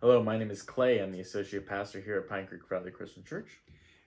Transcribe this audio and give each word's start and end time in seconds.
Hello, 0.00 0.22
my 0.22 0.38
name 0.38 0.52
is 0.52 0.62
Clay. 0.62 1.00
I'm 1.00 1.10
the 1.10 1.18
associate 1.18 1.66
pastor 1.66 2.00
here 2.00 2.18
at 2.18 2.28
Pine 2.28 2.46
Creek 2.46 2.60
Valley 2.70 2.92
Christian 2.92 3.24
Church. 3.24 3.58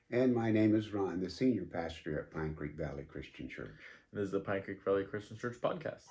And 0.09 0.33
my 0.33 0.49
name 0.49 0.73
is 0.73 0.93
Ron, 0.93 1.19
the 1.19 1.29
senior 1.29 1.65
pastor 1.65 2.17
at 2.17 2.33
Pine 2.33 2.53
Creek 2.55 2.77
Valley 2.77 3.03
Christian 3.03 3.49
Church. 3.49 3.75
This 4.13 4.23
is 4.23 4.31
the 4.31 4.39
Pine 4.39 4.61
Creek 4.61 4.81
Valley 4.85 5.03
Christian 5.03 5.37
Church 5.37 5.57
podcast. 5.61 6.03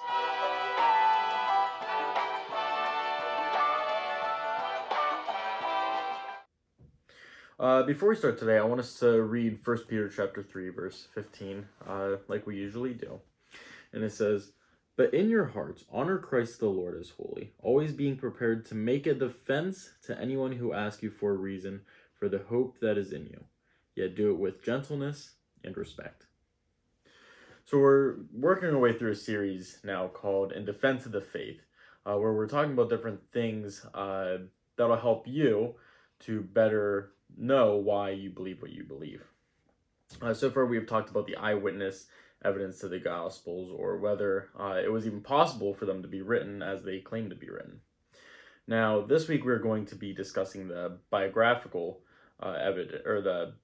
Uh, 7.58 7.82
before 7.84 8.10
we 8.10 8.16
start 8.16 8.38
today, 8.38 8.58
I 8.58 8.64
want 8.64 8.80
us 8.80 8.98
to 9.00 9.22
read 9.22 9.60
1 9.64 9.78
Peter 9.88 10.10
chapter 10.10 10.42
3, 10.42 10.68
verse 10.68 11.08
15, 11.14 11.66
uh, 11.88 12.16
like 12.28 12.46
we 12.46 12.54
usually 12.54 12.92
do. 12.92 13.18
And 13.94 14.04
it 14.04 14.12
says, 14.12 14.52
But 15.00 15.14
in 15.14 15.30
your 15.30 15.46
hearts, 15.46 15.86
honor 15.90 16.18
Christ 16.18 16.60
the 16.60 16.68
Lord 16.68 16.94
as 16.94 17.14
holy, 17.16 17.54
always 17.62 17.94
being 17.94 18.18
prepared 18.18 18.66
to 18.66 18.74
make 18.74 19.06
a 19.06 19.14
defense 19.14 19.92
to 20.02 20.20
anyone 20.20 20.52
who 20.52 20.74
asks 20.74 21.02
you 21.02 21.08
for 21.08 21.30
a 21.30 21.38
reason 21.38 21.80
for 22.18 22.28
the 22.28 22.44
hope 22.50 22.80
that 22.80 22.98
is 22.98 23.10
in 23.10 23.24
you, 23.24 23.44
yet 23.94 24.14
do 24.14 24.30
it 24.30 24.38
with 24.38 24.62
gentleness 24.62 25.36
and 25.64 25.74
respect. 25.74 26.26
So 27.64 27.78
we're 27.78 28.16
working 28.30 28.68
our 28.68 28.78
way 28.78 28.92
through 28.92 29.12
a 29.12 29.16
series 29.16 29.78
now 29.82 30.06
called 30.06 30.52
In 30.52 30.66
Defense 30.66 31.06
of 31.06 31.12
the 31.12 31.22
Faith, 31.22 31.62
uh, 32.04 32.18
where 32.18 32.34
we're 32.34 32.46
talking 32.46 32.72
about 32.74 32.90
different 32.90 33.20
things 33.32 33.86
uh, 33.94 34.36
that'll 34.76 34.98
help 34.98 35.26
you 35.26 35.76
to 36.26 36.42
better 36.42 37.12
know 37.38 37.76
why 37.76 38.10
you 38.10 38.28
believe 38.28 38.60
what 38.60 38.72
you 38.72 38.84
believe. 38.84 39.24
Uh, 40.20 40.34
so 40.34 40.50
far, 40.50 40.66
we've 40.66 40.86
talked 40.86 41.08
about 41.08 41.26
the 41.26 41.36
eyewitness 41.36 42.04
evidence 42.44 42.78
to 42.80 42.88
the 42.88 42.98
Gospels, 42.98 43.70
or 43.76 43.98
whether 43.98 44.48
uh, 44.58 44.78
it 44.82 44.90
was 44.90 45.06
even 45.06 45.20
possible 45.20 45.74
for 45.74 45.86
them 45.86 46.02
to 46.02 46.08
be 46.08 46.22
written 46.22 46.62
as 46.62 46.82
they 46.82 46.98
claim 46.98 47.28
to 47.30 47.36
be 47.36 47.50
written. 47.50 47.80
Now, 48.66 49.00
this 49.00 49.28
week 49.28 49.44
we're 49.44 49.58
going 49.58 49.86
to 49.86 49.96
be 49.96 50.14
discussing 50.14 50.68
the 50.68 50.98
biographical 51.10 52.00
uh, 52.42 52.56
evidence, 52.60 53.02
or 53.06 53.20
the 53.20 53.54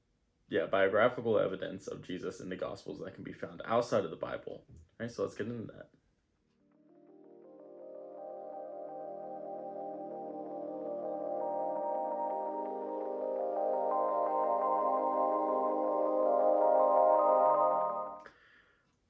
yeah 0.48 0.67
biographical 0.67 1.39
evidence 1.39 1.87
of 1.87 2.03
Jesus 2.03 2.41
in 2.41 2.48
the 2.48 2.56
Gospels 2.56 3.00
that 3.05 3.15
can 3.15 3.25
be 3.25 3.33
found 3.33 3.62
outside 3.67 4.05
of 4.05 4.11
the 4.11 4.17
Bible. 4.17 4.65
All 4.69 4.77
right, 5.00 5.11
so 5.11 5.22
let's 5.22 5.34
get 5.34 5.47
into 5.47 5.72
that. 5.72 5.89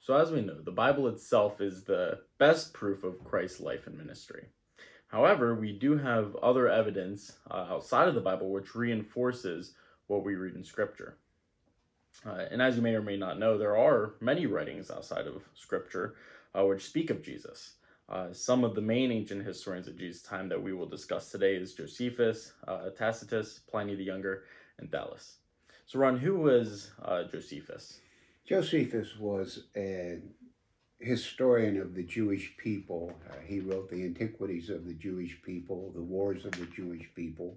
So, 0.07 0.17
as 0.17 0.31
we 0.31 0.41
know, 0.41 0.61
the 0.62 0.71
Bible 0.71 1.09
itself 1.09 1.61
is 1.61 1.83
the 1.83 2.21
best 2.39 2.73
proof 2.73 3.03
of 3.03 3.25
Christ's 3.25 3.59
life 3.59 3.89
and 3.89 3.99
ministry. 3.99 4.45
However, 5.09 5.53
we 5.53 5.73
do 5.73 5.99
have 5.99 6.37
other 6.37 6.69
evidence 6.69 7.33
uh, 7.51 7.67
outside 7.69 8.07
of 8.07 8.15
the 8.15 8.21
Bible 8.21 8.53
which 8.53 8.77
reinforces 8.77 9.75
what 10.07 10.25
we 10.25 10.37
read 10.37 10.55
in 10.55 10.62
Scripture. 10.62 11.17
Uh, 12.25 12.45
and 12.53 12.62
as 12.62 12.77
you 12.77 12.83
may 12.83 12.95
or 12.95 13.03
may 13.03 13.17
not 13.17 13.41
know, 13.41 13.59
there 13.59 13.77
are 13.77 14.15
many 14.21 14.47
writings 14.47 14.93
outside 14.93 15.27
of 15.27 15.43
Scripture 15.55 16.15
uh, 16.57 16.65
which 16.65 16.84
speak 16.84 17.11
of 17.11 17.21
Jesus. 17.21 17.73
Uh, 18.09 18.33
some 18.33 18.62
of 18.62 18.77
the 18.77 18.81
main 18.81 19.11
ancient 19.11 19.45
historians 19.45 19.89
of 19.89 19.99
Jesus' 19.99 20.23
time 20.23 20.49
that 20.51 20.62
we 20.62 20.73
will 20.73 20.87
discuss 20.87 21.33
today 21.33 21.57
is 21.57 21.75
Josephus, 21.75 22.53
uh, 22.69 22.91
Tacitus, 22.91 23.59
Pliny 23.69 23.97
the 23.97 24.05
Younger, 24.05 24.45
and 24.79 24.89
Thallus. 24.89 25.39
So, 25.84 25.99
Ron, 25.99 26.19
who 26.19 26.37
was 26.37 26.93
uh, 27.05 27.25
Josephus? 27.25 27.99
Josephus 28.47 29.17
was 29.19 29.65
a 29.77 30.21
historian 31.01 31.81
of 31.81 31.97
the 31.97 32.05
Jewish 32.05 32.57
people. 32.57 33.13
Uh, 33.29 33.35
he 33.45 33.59
wrote 33.59 33.91
the 33.91 34.05
antiquities 34.05 34.71
of 34.71 34.87
the 34.87 34.95
Jewish 34.95 35.43
people, 35.43 35.91
the 35.93 36.03
wars 36.03 36.45
of 36.45 36.53
the 36.53 36.67
Jewish 36.67 37.11
people, 37.17 37.57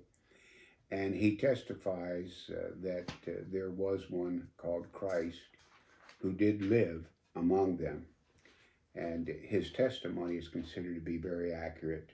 and 0.89 1.13
he 1.13 1.37
testifies 1.37 2.49
uh, 2.49 2.71
that 2.81 3.11
uh, 3.27 3.31
there 3.51 3.69
was 3.69 4.09
one 4.09 4.47
called 4.57 4.91
Christ 4.91 5.37
who 6.21 6.33
did 6.33 6.63
live 6.63 7.05
among 7.35 7.77
them. 7.77 8.07
And 8.95 9.27
his 9.43 9.71
testimony 9.71 10.37
is 10.37 10.47
considered 10.47 10.95
to 10.95 11.01
be 11.01 11.17
very 11.17 11.53
accurate 11.53 12.09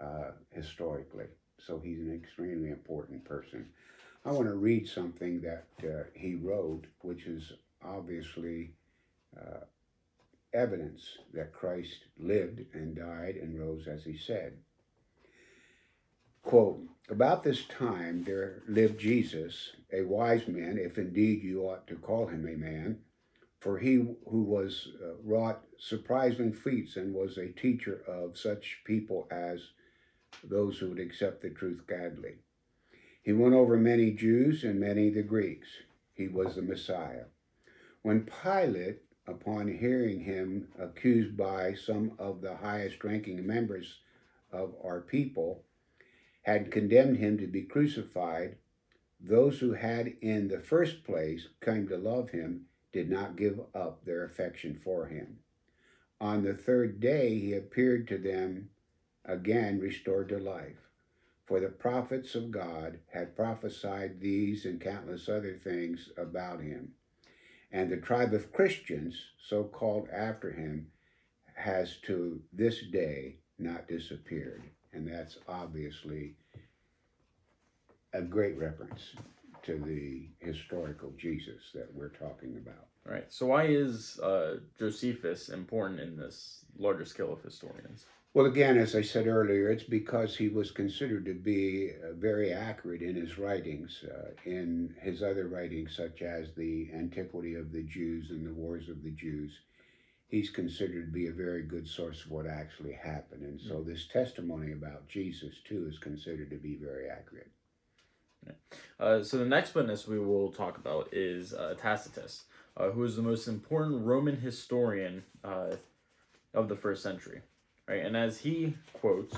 uh, 0.00 0.30
historically. 0.50 1.26
So 1.58 1.80
he's 1.80 1.98
an 1.98 2.14
extremely 2.14 2.70
important 2.70 3.24
person. 3.24 3.66
I 4.24 4.30
want 4.30 4.46
to 4.46 4.54
read 4.54 4.86
something 4.86 5.40
that 5.40 5.66
uh, 5.82 6.04
he 6.14 6.36
wrote, 6.36 6.84
which 7.00 7.26
is 7.26 7.54
obviously 7.84 8.72
uh, 9.36 9.64
evidence 10.54 11.18
that 11.32 11.52
Christ 11.52 12.04
lived 12.18 12.60
and 12.74 12.96
died 12.96 13.36
and 13.36 13.58
rose 13.58 13.86
as 13.86 14.04
he 14.04 14.16
said. 14.16 14.54
Quote, 16.42 16.80
About 17.08 17.42
this 17.42 17.64
time 17.64 18.24
there 18.24 18.62
lived 18.68 19.00
Jesus, 19.00 19.72
a 19.92 20.02
wise 20.02 20.48
man, 20.48 20.78
if 20.78 20.98
indeed 20.98 21.42
you 21.42 21.62
ought 21.62 21.86
to 21.86 21.94
call 21.94 22.26
him 22.26 22.46
a 22.46 22.56
man, 22.56 22.98
for 23.60 23.78
he 23.78 23.94
who 23.94 24.42
was 24.42 24.88
uh, 25.00 25.14
wrought 25.22 25.62
surprising 25.78 26.52
feats 26.52 26.96
and 26.96 27.14
was 27.14 27.38
a 27.38 27.52
teacher 27.52 28.02
of 28.08 28.36
such 28.36 28.82
people 28.84 29.28
as 29.30 29.70
those 30.42 30.78
who 30.78 30.88
would 30.88 30.98
accept 30.98 31.42
the 31.42 31.50
truth 31.50 31.86
gladly. 31.86 32.36
He 33.22 33.32
won 33.32 33.54
over 33.54 33.76
many 33.76 34.10
Jews 34.10 34.64
and 34.64 34.80
many 34.80 35.10
the 35.10 35.22
Greeks. 35.22 35.68
He 36.12 36.26
was 36.26 36.56
the 36.56 36.62
Messiah. 36.62 37.26
When 38.02 38.26
Pilate, 38.26 39.02
upon 39.28 39.68
hearing 39.68 40.20
him 40.20 40.68
accused 40.76 41.36
by 41.36 41.74
some 41.74 42.16
of 42.18 42.40
the 42.40 42.56
highest 42.56 43.04
ranking 43.04 43.46
members 43.46 44.00
of 44.50 44.74
our 44.82 45.00
people, 45.00 45.64
had 46.42 46.72
condemned 46.72 47.18
him 47.18 47.38
to 47.38 47.46
be 47.46 47.62
crucified, 47.62 48.56
those 49.20 49.60
who 49.60 49.74
had 49.74 50.16
in 50.20 50.48
the 50.48 50.58
first 50.58 51.04
place 51.04 51.48
come 51.60 51.86
to 51.86 51.96
love 51.96 52.30
him 52.30 52.66
did 52.92 53.08
not 53.08 53.36
give 53.36 53.60
up 53.72 54.04
their 54.04 54.24
affection 54.24 54.74
for 54.74 55.06
him. 55.06 55.38
On 56.20 56.42
the 56.42 56.54
third 56.54 56.98
day 56.98 57.38
he 57.38 57.54
appeared 57.54 58.08
to 58.08 58.18
them 58.18 58.70
again 59.24 59.78
restored 59.78 60.28
to 60.30 60.38
life. 60.38 60.88
For 61.46 61.60
the 61.60 61.68
prophets 61.68 62.34
of 62.34 62.50
God 62.50 62.98
had 63.12 63.36
prophesied 63.36 64.20
these 64.20 64.64
and 64.64 64.80
countless 64.80 65.28
other 65.28 65.54
things 65.54 66.10
about 66.16 66.60
him. 66.60 66.94
And 67.72 67.90
the 67.90 67.96
tribe 67.96 68.34
of 68.34 68.52
Christians, 68.52 69.16
so 69.38 69.64
called 69.64 70.08
after 70.12 70.52
him, 70.52 70.88
has 71.54 71.96
to 72.02 72.42
this 72.52 72.82
day 72.82 73.36
not 73.58 73.88
disappeared. 73.88 74.62
And 74.92 75.08
that's 75.08 75.38
obviously 75.48 76.34
a 78.12 78.20
great 78.20 78.58
reference 78.58 79.14
to 79.62 79.78
the 79.78 80.28
historical 80.46 81.12
Jesus 81.16 81.70
that 81.74 81.94
we're 81.94 82.08
talking 82.08 82.56
about. 82.58 82.86
All 83.06 83.12
right. 83.12 83.32
So 83.32 83.46
why 83.46 83.64
is 83.64 84.18
uh, 84.20 84.56
Josephus 84.78 85.48
important 85.48 86.00
in 86.00 86.16
this 86.16 86.64
larger 86.78 87.04
scale 87.04 87.32
of 87.32 87.42
historians? 87.42 88.04
Well, 88.34 88.46
again, 88.46 88.78
as 88.78 88.94
I 88.94 89.02
said 89.02 89.26
earlier, 89.26 89.68
it's 89.68 89.82
because 89.82 90.36
he 90.36 90.48
was 90.48 90.70
considered 90.70 91.26
to 91.26 91.34
be 91.34 91.90
uh, 91.90 92.14
very 92.14 92.50
accurate 92.50 93.02
in 93.02 93.14
his 93.14 93.38
writings, 93.38 94.02
uh, 94.10 94.30
in 94.46 94.94
his 95.02 95.22
other 95.22 95.48
writings, 95.48 95.94
such 95.94 96.22
as 96.22 96.54
the 96.54 96.88
Antiquity 96.94 97.54
of 97.56 97.72
the 97.72 97.82
Jews 97.82 98.30
and 98.30 98.46
the 98.46 98.54
Wars 98.54 98.88
of 98.88 99.02
the 99.02 99.10
Jews. 99.10 99.60
He's 100.28 100.48
considered 100.48 101.06
to 101.06 101.12
be 101.12 101.26
a 101.26 101.32
very 101.32 101.62
good 101.62 101.86
source 101.86 102.24
of 102.24 102.30
what 102.30 102.46
actually 102.46 102.94
happened. 102.94 103.42
And 103.42 103.60
so, 103.60 103.82
this 103.82 104.08
testimony 104.08 104.72
about 104.72 105.08
Jesus, 105.08 105.56
too, 105.68 105.86
is 105.90 105.98
considered 105.98 106.48
to 106.52 106.56
be 106.56 106.76
very 106.76 107.10
accurate. 107.10 107.50
Uh, 108.98 109.22
so, 109.22 109.36
the 109.36 109.44
next 109.44 109.74
witness 109.74 110.08
we 110.08 110.18
will 110.18 110.50
talk 110.50 110.78
about 110.78 111.12
is 111.12 111.52
uh, 111.52 111.74
Tacitus, 111.78 112.44
uh, 112.78 112.88
who 112.92 113.04
is 113.04 113.14
the 113.14 113.22
most 113.22 113.46
important 113.46 114.06
Roman 114.06 114.40
historian 114.40 115.24
uh, 115.44 115.76
of 116.54 116.70
the 116.70 116.76
first 116.76 117.02
century. 117.02 117.42
Right? 117.88 118.04
And 118.04 118.16
as 118.16 118.38
he 118.38 118.76
quotes, 118.92 119.36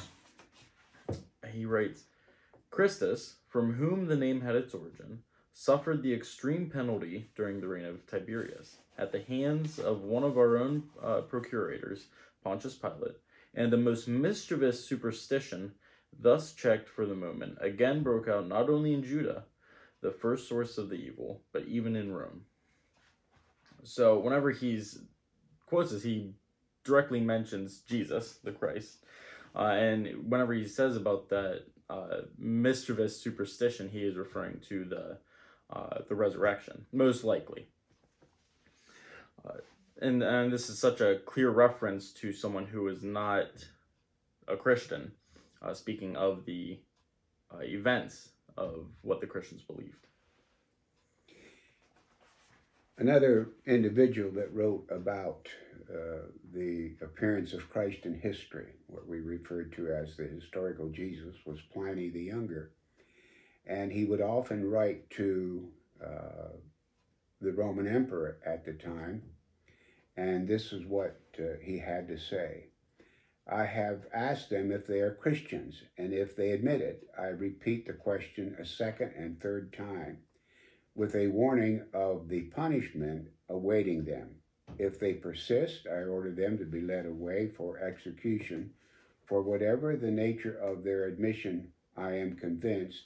he 1.50 1.64
writes, 1.64 2.04
Christus, 2.70 3.36
from 3.48 3.74
whom 3.74 4.06
the 4.06 4.16
name 4.16 4.40
had 4.40 4.56
its 4.56 4.74
origin, 4.74 5.20
suffered 5.52 6.02
the 6.02 6.12
extreme 6.12 6.68
penalty 6.68 7.30
during 7.36 7.60
the 7.60 7.68
reign 7.68 7.84
of 7.84 8.06
Tiberius 8.06 8.78
at 8.98 9.12
the 9.12 9.22
hands 9.22 9.78
of 9.78 10.02
one 10.02 10.24
of 10.24 10.36
our 10.36 10.56
own 10.56 10.84
uh, 11.02 11.20
procurators, 11.22 12.06
Pontius 12.42 12.74
Pilate, 12.74 13.16
and 13.54 13.72
the 13.72 13.76
most 13.76 14.08
mischievous 14.08 14.84
superstition, 14.84 15.72
thus 16.18 16.52
checked 16.52 16.88
for 16.88 17.06
the 17.06 17.14
moment, 17.14 17.56
again 17.60 18.02
broke 18.02 18.28
out 18.28 18.48
not 18.48 18.68
only 18.68 18.92
in 18.92 19.02
Judah, 19.02 19.44
the 20.00 20.10
first 20.10 20.48
source 20.48 20.76
of 20.76 20.88
the 20.88 20.96
evil, 20.96 21.40
but 21.52 21.64
even 21.66 21.96
in 21.96 22.12
Rome. 22.12 22.42
So 23.84 24.18
whenever 24.18 24.50
he's 24.50 24.98
quotes 25.66 25.92
this, 25.92 26.02
he 26.02 26.34
directly 26.84 27.20
mentions 27.20 27.80
Jesus, 27.80 28.38
the 28.44 28.52
Christ. 28.52 28.98
Uh, 29.56 29.72
and 29.72 30.30
whenever 30.30 30.52
he 30.52 30.66
says 30.66 30.96
about 30.96 31.28
that 31.30 31.64
uh, 31.88 32.22
mischievous 32.38 33.20
superstition, 33.20 33.90
he 33.90 34.04
is 34.04 34.16
referring 34.16 34.60
to 34.68 34.84
the 34.84 35.18
uh, 35.70 35.98
the 36.08 36.14
resurrection, 36.14 36.86
most 36.92 37.24
likely. 37.24 37.66
Uh, 39.44 39.58
and 40.00 40.22
and 40.22 40.52
this 40.52 40.68
is 40.68 40.78
such 40.78 41.00
a 41.00 41.20
clear 41.24 41.50
reference 41.50 42.12
to 42.12 42.32
someone 42.32 42.66
who 42.66 42.88
is 42.88 43.02
not 43.02 43.48
a 44.46 44.56
Christian, 44.56 45.12
uh, 45.62 45.72
speaking 45.72 46.16
of 46.16 46.44
the 46.44 46.80
uh, 47.52 47.62
events 47.62 48.30
of 48.56 48.86
what 49.02 49.20
the 49.20 49.26
Christians 49.26 49.62
believed. 49.62 50.06
Another 52.96 53.48
individual 53.66 54.30
that 54.32 54.54
wrote 54.54 54.86
about 54.88 55.48
uh, 55.90 56.28
the 56.52 56.94
appearance 57.02 57.52
of 57.52 57.68
Christ 57.68 58.06
in 58.06 58.14
history, 58.20 58.68
what 58.86 59.08
we 59.08 59.18
refer 59.18 59.64
to 59.64 59.88
as 59.88 60.16
the 60.16 60.24
historical 60.24 60.88
Jesus, 60.90 61.34
was 61.44 61.58
Pliny 61.72 62.10
the 62.10 62.22
Younger. 62.22 62.70
And 63.66 63.90
he 63.90 64.04
would 64.04 64.20
often 64.20 64.70
write 64.70 65.10
to 65.10 65.68
uh, 66.00 66.56
the 67.40 67.52
Roman 67.52 67.88
emperor 67.88 68.38
at 68.46 68.64
the 68.64 68.74
time, 68.74 69.22
and 70.16 70.46
this 70.46 70.72
is 70.72 70.86
what 70.86 71.20
uh, 71.38 71.58
he 71.62 71.80
had 71.80 72.06
to 72.08 72.18
say. 72.18 72.66
I 73.50 73.64
have 73.64 74.06
asked 74.14 74.50
them 74.50 74.70
if 74.70 74.86
they 74.86 75.00
are 75.00 75.14
Christians, 75.14 75.82
and 75.98 76.12
if 76.12 76.36
they 76.36 76.52
admit 76.52 76.80
it, 76.80 77.08
I 77.18 77.26
repeat 77.26 77.86
the 77.86 77.92
question 77.92 78.56
a 78.58 78.64
second 78.64 79.12
and 79.16 79.40
third 79.40 79.72
time, 79.72 80.18
with 80.94 81.14
a 81.14 81.28
warning 81.28 81.82
of 81.92 82.28
the 82.28 82.42
punishment 82.42 83.28
awaiting 83.48 84.04
them. 84.04 84.36
If 84.78 84.98
they 84.98 85.14
persist, 85.14 85.86
I 85.86 86.04
order 86.04 86.32
them 86.32 86.58
to 86.58 86.64
be 86.64 86.80
led 86.80 87.06
away 87.06 87.48
for 87.48 87.78
execution. 87.78 88.70
For 89.26 89.42
whatever 89.42 89.96
the 89.96 90.10
nature 90.10 90.56
of 90.56 90.84
their 90.84 91.04
admission, 91.04 91.72
I 91.96 92.12
am 92.12 92.36
convinced 92.36 93.04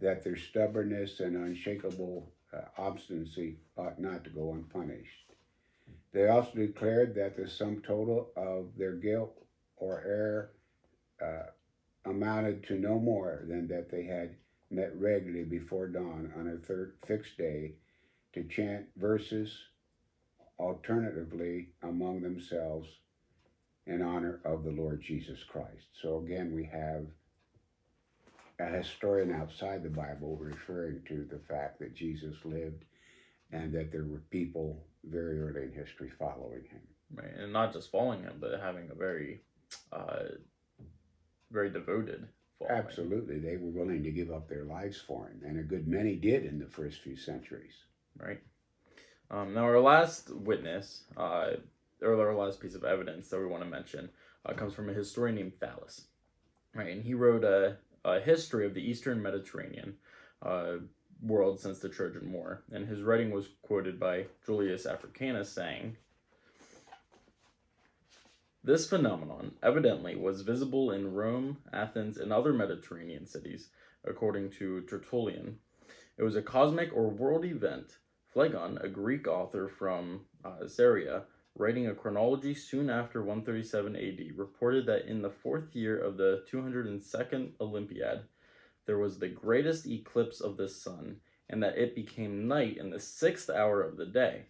that 0.00 0.24
their 0.24 0.36
stubbornness 0.36 1.20
and 1.20 1.36
unshakable 1.36 2.32
uh, 2.52 2.62
obstinacy 2.78 3.58
ought 3.76 4.00
not 4.00 4.24
to 4.24 4.30
go 4.30 4.52
unpunished. 4.52 5.32
They 6.12 6.28
also 6.28 6.52
declared 6.54 7.14
that 7.14 7.36
the 7.36 7.48
sum 7.48 7.82
total 7.82 8.30
of 8.36 8.76
their 8.76 8.94
guilt 8.94 9.36
or 9.76 10.02
error 10.04 10.50
uh, 11.22 11.50
amounted 12.04 12.64
to 12.64 12.78
no 12.78 12.98
more 12.98 13.44
than 13.46 13.68
that 13.68 13.90
they 13.90 14.04
had 14.04 14.36
met 14.70 14.92
regularly 14.98 15.44
before 15.44 15.88
dawn 15.88 16.32
on 16.38 16.48
a 16.48 16.66
third 16.66 16.94
fixed 17.06 17.36
day 17.36 17.72
to 18.32 18.44
chant 18.44 18.86
verses 18.96 19.52
alternatively 20.58 21.68
among 21.82 22.20
themselves 22.20 22.88
in 23.86 24.02
honor 24.02 24.40
of 24.44 24.62
the 24.62 24.70
Lord 24.70 25.02
Jesus 25.02 25.42
Christ. 25.42 25.88
So 26.00 26.18
again, 26.18 26.54
we 26.54 26.64
have 26.64 27.06
a 28.60 28.76
historian 28.76 29.32
outside 29.32 29.82
the 29.82 29.88
Bible 29.88 30.36
referring 30.40 31.02
to 31.08 31.26
the 31.30 31.40
fact 31.48 31.78
that 31.80 31.94
Jesus 31.94 32.36
lived 32.44 32.84
and 33.50 33.72
that 33.72 33.90
there 33.90 34.04
were 34.04 34.22
people 34.30 34.84
very 35.04 35.40
early 35.40 35.62
in 35.62 35.72
history 35.72 36.10
following 36.18 36.62
him. 36.70 36.82
Right, 37.12 37.34
and 37.36 37.52
not 37.52 37.72
just 37.72 37.90
following 37.90 38.22
him, 38.22 38.36
but 38.38 38.60
having 38.60 38.88
a 38.90 38.94
very, 38.94 39.40
uh, 39.92 40.36
very 41.50 41.70
devoted. 41.70 42.28
Following. 42.60 42.84
Absolutely, 42.84 43.38
they 43.38 43.56
were 43.56 43.70
willing 43.70 44.02
to 44.02 44.10
give 44.10 44.30
up 44.30 44.48
their 44.48 44.64
lives 44.64 44.98
for 44.98 45.28
him, 45.28 45.40
and 45.44 45.58
a 45.58 45.62
good 45.62 45.88
many 45.88 46.14
did 46.16 46.44
in 46.44 46.58
the 46.58 46.66
first 46.66 47.00
few 47.00 47.16
centuries. 47.16 47.74
Right. 48.18 48.40
Um, 49.30 49.54
now, 49.54 49.64
our 49.64 49.80
last 49.80 50.34
witness, 50.34 51.04
uh, 51.16 51.52
or 52.02 52.28
our 52.28 52.34
last 52.34 52.60
piece 52.60 52.74
of 52.74 52.84
evidence 52.84 53.28
that 53.28 53.38
we 53.38 53.46
want 53.46 53.62
to 53.62 53.68
mention, 53.68 54.10
uh, 54.44 54.52
comes 54.52 54.74
from 54.74 54.90
a 54.90 54.94
historian 54.94 55.36
named 55.36 55.52
Thallus. 55.60 56.02
Right, 56.74 56.92
and 56.92 57.04
he 57.04 57.14
wrote 57.14 57.44
a, 57.44 57.78
a 58.04 58.20
history 58.20 58.66
of 58.66 58.74
the 58.74 58.88
Eastern 58.88 59.22
Mediterranean 59.22 59.96
uh, 60.42 60.76
world 61.22 61.60
since 61.60 61.78
the 61.78 61.88
Trojan 61.88 62.32
War, 62.32 62.62
and 62.72 62.86
his 62.86 63.02
writing 63.02 63.30
was 63.30 63.48
quoted 63.62 63.98
by 63.98 64.26
Julius 64.44 64.86
Africanus 64.86 65.50
saying, 65.50 65.96
this 68.62 68.88
phenomenon 68.88 69.52
evidently 69.62 70.16
was 70.16 70.42
visible 70.42 70.90
in 70.90 71.14
Rome, 71.14 71.58
Athens, 71.72 72.18
and 72.18 72.30
other 72.30 72.52
Mediterranean 72.52 73.26
cities, 73.26 73.70
according 74.04 74.50
to 74.58 74.82
Tertullian. 74.82 75.58
It 76.18 76.24
was 76.24 76.36
a 76.36 76.42
cosmic 76.42 76.92
or 76.94 77.08
world 77.08 77.46
event. 77.46 77.96
Phlegon, 78.34 78.78
a 78.82 78.88
Greek 78.88 79.26
author 79.26 79.66
from 79.66 80.26
uh, 80.44 80.66
Syria, 80.66 81.24
writing 81.56 81.86
a 81.86 81.94
chronology 81.94 82.54
soon 82.54 82.90
after 82.90 83.22
137 83.22 83.96
AD, 83.96 84.38
reported 84.38 84.84
that 84.86 85.06
in 85.06 85.22
the 85.22 85.30
fourth 85.30 85.74
year 85.74 85.98
of 85.98 86.18
the 86.18 86.44
202nd 86.52 87.52
Olympiad, 87.60 88.24
there 88.86 88.98
was 88.98 89.18
the 89.18 89.28
greatest 89.28 89.86
eclipse 89.86 90.40
of 90.40 90.58
the 90.58 90.68
sun, 90.68 91.16
and 91.48 91.62
that 91.62 91.78
it 91.78 91.94
became 91.94 92.46
night 92.46 92.76
in 92.76 92.90
the 92.90 93.00
sixth 93.00 93.48
hour 93.48 93.82
of 93.82 93.96
the 93.96 94.06
day, 94.06 94.46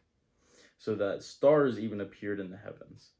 so 0.78 0.96
that 0.96 1.22
stars 1.22 1.78
even 1.78 2.00
appeared 2.00 2.40
in 2.40 2.50
the 2.50 2.56
heavens. 2.56 3.10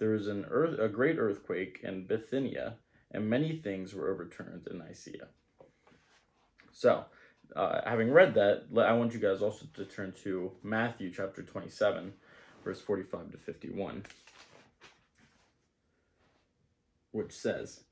There 0.00 0.10
was 0.10 0.28
an 0.28 0.46
earth, 0.50 0.78
a 0.80 0.88
great 0.88 1.18
earthquake 1.18 1.80
in 1.82 2.06
Bithynia, 2.06 2.76
and 3.10 3.28
many 3.28 3.58
things 3.58 3.94
were 3.94 4.10
overturned 4.10 4.66
in 4.68 4.78
Nicaea. 4.78 5.28
So, 6.72 7.04
uh, 7.54 7.82
having 7.84 8.10
read 8.10 8.32
that, 8.34 8.64
I 8.78 8.94
want 8.94 9.12
you 9.12 9.20
guys 9.20 9.42
also 9.42 9.66
to 9.74 9.84
turn 9.84 10.14
to 10.24 10.52
Matthew 10.62 11.12
chapter 11.12 11.42
27, 11.42 12.14
verse 12.64 12.80
45 12.80 13.32
to 13.32 13.36
51, 13.36 14.04
which 17.12 17.32
says, 17.32 17.84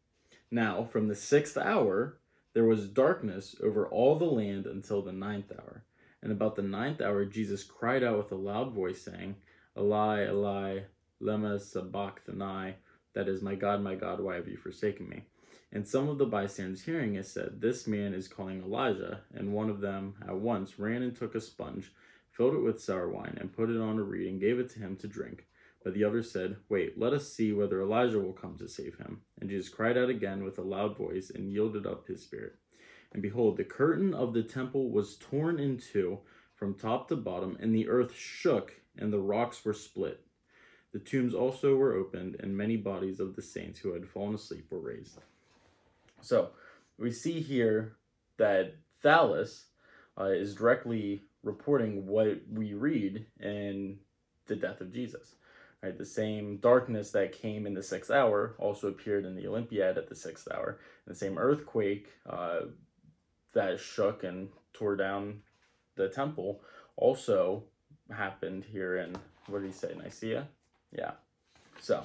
Now, 0.51 0.85
from 0.85 1.09
the 1.09 1.15
sixth 1.15 1.59
hour, 1.59 2.17
there 2.55 2.65
was 2.65 2.89
darkness 2.89 3.55
over 3.63 3.87
all 3.87 4.17
the 4.17 4.25
land 4.25 4.65
until 4.65 5.03
the 5.03 5.13
ninth 5.13 5.53
hour. 5.53 5.85
And 6.23 6.33
about 6.33 6.57
the 6.57 6.63
ninth 6.63 7.03
hour, 7.03 7.27
Jesus 7.27 7.65
cried 7.65 8.03
out 8.03 8.17
with 8.17 8.33
a 8.33 8.37
loud 8.37 8.73
voice, 8.73 9.03
saying, 9.03 9.37
Eli, 9.77 10.27
Eli, 10.27 10.81
Lema 11.23 11.61
sabachthani, 11.61 12.75
that 13.15 13.29
is, 13.29 13.43
my 13.43 13.55
God, 13.55 13.83
my 13.83 13.95
God, 13.95 14.21
why 14.21 14.37
have 14.37 14.49
you 14.49 14.57
forsaken 14.57 15.09
me? 15.09 15.25
And 15.73 15.87
some 15.87 16.09
of 16.09 16.19
the 16.19 16.27
bystanders 16.27 16.83
hearing 16.83 17.17
it 17.17 17.27
said, 17.27 17.61
This 17.61 17.87
man 17.87 18.15
is 18.15 18.29
calling 18.29 18.63
Elijah. 18.63 19.21
And 19.35 19.53
one 19.53 19.69
of 19.69 19.81
them 19.81 20.15
at 20.27 20.37
once 20.37 20.79
ran 20.79 21.03
and 21.03 21.15
took 21.15 21.35
a 21.35 21.41
sponge, 21.41 21.93
filled 22.31 22.55
it 22.55 22.63
with 22.63 22.81
sour 22.81 23.09
wine, 23.09 23.37
and 23.39 23.53
put 23.53 23.69
it 23.69 23.81
on 23.81 23.99
a 23.99 24.03
reed, 24.03 24.29
and 24.29 24.41
gave 24.41 24.59
it 24.59 24.71
to 24.71 24.79
him 24.79 24.97
to 24.97 25.09
drink. 25.09 25.47
But 25.85 25.95
the 25.95 26.05
others 26.05 26.31
said, 26.31 26.57
Wait, 26.69 26.99
let 26.99 27.13
us 27.13 27.33
see 27.33 27.53
whether 27.53 27.83
Elijah 27.83 28.19
will 28.19 28.33
come 28.33 28.57
to 28.59 28.69
save 28.69 28.97
him. 28.97 29.23
And 29.41 29.51
Jesus 29.51 29.69
cried 29.69 29.99
out 29.99 30.09
again 30.09 30.43
with 30.43 30.59
a 30.59 30.63
loud 30.63 30.97
voice, 30.97 31.31
and 31.31 31.53
yielded 31.53 31.87
up 31.87 32.07
his 32.07 32.23
spirit. 32.23 32.57
And 33.13 33.23
behold, 33.23 33.57
the 33.57 33.65
curtain 33.65 34.15
of 34.15 34.33
the 34.33 34.43
temple 34.43 34.91
was 34.91 35.17
torn 35.17 35.59
in 35.59 35.79
two 35.79 36.21
from 36.55 36.75
top 36.75 37.09
to 37.09 37.17
bottom, 37.17 37.57
and 37.61 37.75
the 37.75 37.89
earth 37.89 38.15
shook, 38.15 38.81
and 38.97 39.13
the 39.13 39.21
rocks 39.21 39.65
were 39.65 39.75
split. 39.75 40.25
The 40.93 40.99
tombs 40.99 41.35
also 41.35 41.77
were 41.77 41.95
opened, 41.95 42.37
and 42.41 42.57
many 42.57 42.77
bodies 42.77 43.21
of 43.21 43.37
the 43.37 43.43
saints 43.43 43.79
who 43.81 43.93
had 43.93 44.09
fallen 44.09 44.35
asleep 44.35 44.67
were 44.71 44.81
raised. 44.81 45.19
So 46.23 46.51
we 46.99 47.11
see 47.11 47.41
here 47.41 47.97
that 48.39 48.75
Thallus 49.03 49.65
uh, 50.19 50.25
is 50.25 50.55
directly 50.55 51.23
reporting 51.43 52.07
what 52.07 52.41
we 52.51 52.75
read 52.75 53.27
in 53.41 53.99
the 54.47 54.57
death 54.57 54.81
of 54.81 54.93
Jesus. 54.93 55.35
Right, 55.81 55.97
the 55.97 56.05
same 56.05 56.57
darkness 56.57 57.13
that 57.13 57.31
came 57.31 57.65
in 57.65 57.75
the 57.75 57.85
sixth 57.85 58.11
hour 58.11 58.57
also 58.59 58.89
appeared 58.89 59.25
in 59.25 59.37
the 59.37 59.47
Olympiad 59.47 59.97
at 59.97 60.09
the 60.09 60.17
sixth 60.17 60.49
hour. 60.53 60.81
And 61.07 61.15
the 61.15 61.19
same 61.19 61.39
earthquake 61.39 62.09
uh, 62.29 62.63
that 63.55 63.79
shook 63.79 64.25
and 64.25 64.49
tore 64.73 64.97
down 64.97 65.43
the 65.95 66.09
temple 66.09 66.63
also 66.97 67.63
happened 68.11 68.65
here 68.65 68.97
in 68.97 69.15
what 69.47 69.63
did 69.63 69.69
he 69.69 69.73
say, 69.73 69.95
Nicaea? 69.95 70.49
Yeah. 70.93 71.13
So 71.81 72.05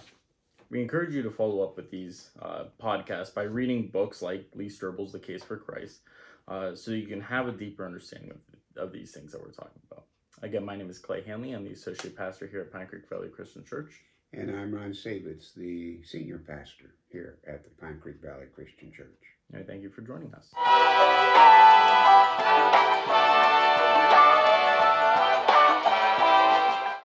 we 0.70 0.82
encourage 0.82 1.13
you 1.13 1.24
to 1.24 1.32
follow 1.32 1.63
up 1.63 1.78
with 1.78 1.92
these 1.92 2.30
uh, 2.42 2.66
podcasts 2.82 3.34
by 3.34 3.44
reading 3.44 3.88
books 3.88 4.22
like 4.22 4.48
Lee 4.56 4.70
Strobel's 4.70 5.12
The 5.12 5.20
Case 5.20 5.44
for 5.44 5.58
Christ 5.58 6.02
uh, 6.48 6.75
so 6.75 6.92
you 6.92 7.08
can 7.08 7.22
have 7.22 7.48
a 7.48 7.52
deeper 7.52 7.86
understanding 7.86 8.32
of, 8.32 8.84
of 8.84 8.92
these 8.92 9.12
things 9.12 9.32
that 9.32 9.42
we're 9.42 9.52
talking 9.52 9.82
about. 9.90 10.06
Again, 10.42 10.66
my 10.66 10.75
name 10.75 10.90
is 10.90 11.00
Clay 11.00 11.24
Hanley. 11.24 11.52
I'm 11.52 11.63
the 11.63 11.72
associate 11.72 12.18
pastor 12.18 12.48
here 12.48 12.62
at 12.62 12.72
Pine 12.72 12.88
Creek 12.88 13.08
Valley 13.10 13.30
Christian 13.30 13.63
Church. 13.63 13.92
And 14.34 14.50
I'm 14.50 14.74
Ron 14.74 14.92
Savitz, 14.92 15.54
the 15.54 16.04
senior 16.04 16.40
pastor 16.40 16.96
here 17.12 17.38
at 17.48 17.63
the 17.63 17.70
Pine 17.80 18.00
Creek 18.02 18.18
Valley 18.22 18.48
Christian 18.54 18.92
Church. 18.92 19.08
And 19.54 19.66
thank 19.68 19.84
you 19.84 19.90
for 19.90 20.02
joining 20.02 20.34
us. 20.34 20.50